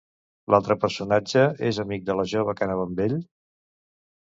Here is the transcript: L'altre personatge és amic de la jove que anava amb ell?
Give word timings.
L'altre 0.53 0.77
personatge 0.85 1.43
és 1.69 1.81
amic 1.85 2.09
de 2.09 2.17
la 2.21 2.27
jove 2.33 2.57
que 2.59 2.69
anava 2.69 2.89
amb 2.91 3.05
ell? 3.09 3.17